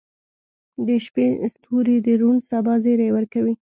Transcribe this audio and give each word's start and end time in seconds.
•د 0.85 0.89
شپې 1.05 1.25
ستوري 1.53 1.97
د 2.05 2.07
روڼ 2.21 2.35
سبا 2.49 2.73
زیری 2.83 3.09
ورکوي. 3.13 3.53